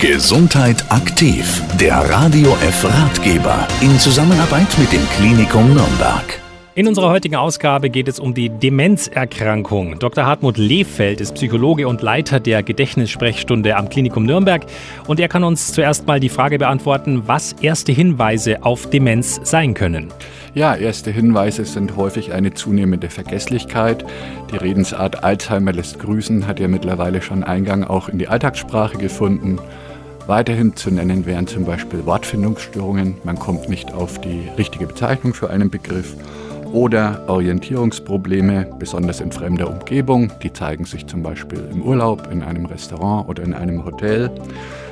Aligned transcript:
Gesundheit 0.00 0.82
aktiv, 0.90 1.62
der 1.78 1.96
Radio 2.08 2.52
F 2.62 2.86
Ratgeber 2.86 3.68
in 3.82 3.98
Zusammenarbeit 3.98 4.78
mit 4.78 4.90
dem 4.94 5.06
Klinikum 5.10 5.74
Nürnberg. 5.74 6.40
In 6.74 6.88
unserer 6.88 7.10
heutigen 7.10 7.36
Ausgabe 7.36 7.90
geht 7.90 8.08
es 8.08 8.18
um 8.18 8.32
die 8.32 8.48
Demenzerkrankung. 8.48 9.98
Dr. 9.98 10.24
Hartmut 10.24 10.56
Lehfeld 10.56 11.20
ist 11.20 11.34
Psychologe 11.34 11.86
und 11.86 12.00
Leiter 12.00 12.40
der 12.40 12.62
Gedächtnissprechstunde 12.62 13.76
am 13.76 13.90
Klinikum 13.90 14.24
Nürnberg 14.24 14.64
und 15.06 15.20
er 15.20 15.28
kann 15.28 15.44
uns 15.44 15.74
zuerst 15.74 16.06
mal 16.06 16.18
die 16.18 16.30
Frage 16.30 16.56
beantworten, 16.56 17.24
was 17.26 17.52
erste 17.60 17.92
Hinweise 17.92 18.64
auf 18.64 18.88
Demenz 18.88 19.38
sein 19.42 19.74
können. 19.74 20.08
Ja, 20.54 20.74
erste 20.76 21.10
Hinweise 21.10 21.66
sind 21.66 21.96
häufig 21.96 22.32
eine 22.32 22.54
zunehmende 22.54 23.10
Vergesslichkeit. 23.10 24.06
Die 24.50 24.56
Redensart 24.56 25.22
Alzheimer 25.22 25.74
lässt 25.74 25.98
grüßen 25.98 26.46
hat 26.46 26.58
ja 26.58 26.68
mittlerweile 26.68 27.20
schon 27.20 27.44
Eingang 27.44 27.84
auch 27.84 28.08
in 28.08 28.18
die 28.18 28.28
Alltagssprache 28.28 28.96
gefunden. 28.96 29.58
Weiterhin 30.30 30.76
zu 30.76 30.92
nennen 30.92 31.26
wären 31.26 31.48
zum 31.48 31.64
Beispiel 31.64 32.06
Wortfindungsstörungen, 32.06 33.16
man 33.24 33.36
kommt 33.36 33.68
nicht 33.68 33.92
auf 33.92 34.20
die 34.20 34.48
richtige 34.56 34.86
Bezeichnung 34.86 35.34
für 35.34 35.50
einen 35.50 35.70
Begriff 35.70 36.14
oder 36.72 37.24
Orientierungsprobleme, 37.26 38.76
besonders 38.78 39.20
in 39.20 39.32
fremder 39.32 39.68
Umgebung. 39.68 40.30
Die 40.40 40.52
zeigen 40.52 40.84
sich 40.84 41.08
zum 41.08 41.24
Beispiel 41.24 41.58
im 41.72 41.82
Urlaub, 41.82 42.28
in 42.30 42.44
einem 42.44 42.66
Restaurant 42.66 43.28
oder 43.28 43.42
in 43.42 43.54
einem 43.54 43.84
Hotel. 43.84 44.30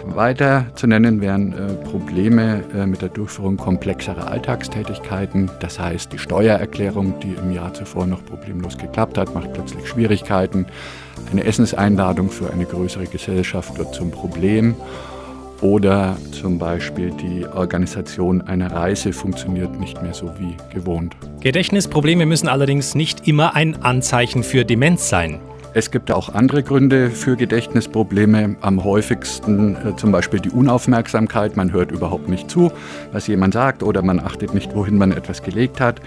Weiter 0.07 0.67
zu 0.75 0.89
nennen 0.89 1.21
wären 1.21 1.53
äh, 1.53 1.73
Probleme 1.89 2.65
äh, 2.75 2.87
mit 2.87 3.01
der 3.01 3.11
Durchführung 3.11 3.59
komplexerer 3.59 4.27
Alltagstätigkeiten. 4.27 5.53
Das 5.61 5.79
heißt, 5.79 6.12
die 6.12 6.19
Steuererklärung, 6.19 7.15
die 7.20 7.34
im 7.34 7.53
Jahr 7.53 7.73
zuvor 7.75 8.07
noch 8.07 8.25
problemlos 8.25 8.77
geklappt 8.77 9.17
hat, 9.17 9.33
macht 9.37 9.53
plötzlich 9.53 9.87
Schwierigkeiten. 9.87 10.67
Eine 11.31 11.45
Essenseinladung 11.45 12.29
für 12.29 12.53
eine 12.53 12.65
größere 12.65 13.07
Gesellschaft 13.07 13.79
wird 13.79 13.95
zum 13.95 14.11
Problem. 14.11 14.75
Oder 15.61 16.17
zum 16.30 16.59
Beispiel 16.59 17.11
die 17.11 17.45
Organisation 17.47 18.42
einer 18.42 18.70
Reise 18.70 19.12
funktioniert 19.12 19.78
nicht 19.81 20.01
mehr 20.03 20.14
so 20.14 20.31
wie 20.39 20.56
gewohnt. 20.73 21.17
Gedächtnisprobleme 21.41 22.27
müssen 22.27 22.47
allerdings 22.48 22.95
nicht 22.95 23.27
immer 23.27 23.56
ein 23.56 23.83
Anzeichen 23.83 24.45
für 24.45 24.64
Demenz 24.64 25.09
sein. 25.09 25.41
Es 25.75 25.91
gibt 25.91 26.11
auch 26.11 26.33
andere 26.34 26.62
Gründe 26.62 27.11
für 27.11 27.36
Gedächtnisprobleme. 27.36 28.56
Am 28.62 28.84
häufigsten 28.84 29.77
äh, 29.77 29.97
zum 29.97 30.12
Beispiel 30.12 30.41
die 30.41 30.51
Unaufmerksamkeit. 30.51 31.56
Man 31.56 31.73
hört 31.73 31.92
überhaupt 31.92 32.29
nicht 32.29 32.51
zu, 32.51 32.73
was 33.12 33.27
jemand 33.27 33.55
sagt 33.55 33.83
oder 33.83 34.01
man 34.03 34.19
achtet 34.19 34.55
nicht, 34.55 34.75
wohin 34.75 34.97
man 34.97 35.12
etwas 35.12 35.42
gelegt 35.42 35.81
hat. 35.81 36.01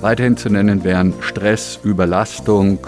Weiterhin 0.00 0.36
zu 0.36 0.50
nennen 0.50 0.84
wären 0.84 1.14
Stress, 1.20 1.80
Überlastung, 1.82 2.78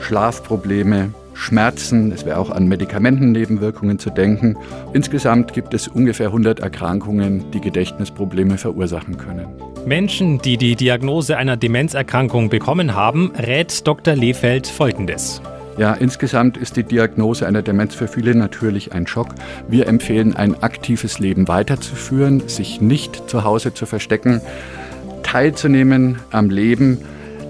Schlafprobleme, 0.00 1.14
Schmerzen, 1.36 2.10
es 2.12 2.24
wäre 2.24 2.38
auch 2.38 2.50
an 2.50 2.66
Medikamentennebenwirkungen 2.66 3.98
zu 3.98 4.10
denken. 4.10 4.56
Insgesamt 4.94 5.52
gibt 5.52 5.74
es 5.74 5.86
ungefähr 5.86 6.28
100 6.28 6.60
Erkrankungen, 6.60 7.50
die 7.52 7.60
Gedächtnisprobleme 7.60 8.56
verursachen 8.56 9.18
können. 9.18 9.46
Menschen, 9.84 10.40
die 10.40 10.56
die 10.56 10.74
Diagnose 10.74 11.36
einer 11.36 11.56
Demenzerkrankung 11.56 12.48
bekommen 12.48 12.94
haben, 12.94 13.32
rät 13.36 13.86
Dr. 13.86 14.16
Lehfeld 14.16 14.66
Folgendes. 14.66 15.42
Ja, 15.76 15.92
insgesamt 15.92 16.56
ist 16.56 16.76
die 16.76 16.84
Diagnose 16.84 17.46
einer 17.46 17.60
Demenz 17.60 17.94
für 17.94 18.08
viele 18.08 18.34
natürlich 18.34 18.94
ein 18.94 19.06
Schock. 19.06 19.28
Wir 19.68 19.86
empfehlen, 19.88 20.34
ein 20.34 20.62
aktives 20.62 21.18
Leben 21.18 21.48
weiterzuführen, 21.48 22.48
sich 22.48 22.80
nicht 22.80 23.28
zu 23.28 23.44
Hause 23.44 23.74
zu 23.74 23.84
verstecken, 23.84 24.40
teilzunehmen 25.22 26.18
am 26.30 26.48
Leben 26.48 26.98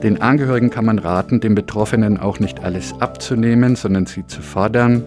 den 0.03 0.21
Angehörigen 0.21 0.71
kann 0.71 0.85
man 0.85 0.99
raten, 0.99 1.41
den 1.41 1.55
Betroffenen 1.55 2.19
auch 2.19 2.39
nicht 2.39 2.63
alles 2.63 2.95
abzunehmen, 3.01 3.77
sondern 3.77 4.07
sie 4.07 4.27
zu 4.27 4.43
fordern. 4.43 5.03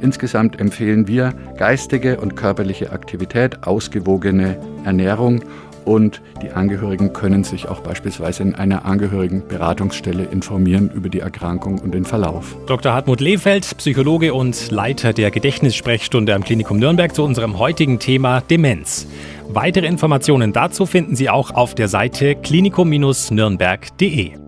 Insgesamt 0.00 0.60
empfehlen 0.60 1.06
wir 1.06 1.32
geistige 1.56 2.18
und 2.18 2.36
körperliche 2.36 2.92
Aktivität, 2.92 3.66
ausgewogene 3.66 4.58
Ernährung 4.84 5.42
und 5.84 6.20
die 6.42 6.50
Angehörigen 6.50 7.12
können 7.12 7.44
sich 7.44 7.68
auch 7.68 7.80
beispielsweise 7.80 8.42
in 8.42 8.54
einer 8.54 8.84
Angehörigenberatungsstelle 8.84 10.24
informieren 10.24 10.90
über 10.94 11.08
die 11.08 11.20
Erkrankung 11.20 11.78
und 11.78 11.94
den 11.94 12.04
Verlauf. 12.04 12.56
Dr. 12.66 12.92
Hartmut 12.92 13.20
Lehfeld, 13.20 13.76
Psychologe 13.78 14.34
und 14.34 14.70
Leiter 14.70 15.12
der 15.12 15.30
Gedächtnissprechstunde 15.30 16.34
am 16.34 16.44
Klinikum 16.44 16.78
Nürnberg 16.78 17.14
zu 17.14 17.24
unserem 17.24 17.58
heutigen 17.58 17.98
Thema 17.98 18.40
Demenz. 18.40 19.06
Weitere 19.48 19.86
Informationen 19.86 20.52
dazu 20.52 20.86
finden 20.86 21.16
Sie 21.16 21.28
auch 21.28 21.50
auf 21.50 21.74
der 21.74 21.88
Seite 21.88 22.36
klinikum-nürnberg.de. 22.36 24.41